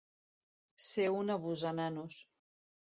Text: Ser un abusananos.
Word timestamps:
Ser 0.87 1.07
un 1.19 1.31
abusananos. 1.37 2.21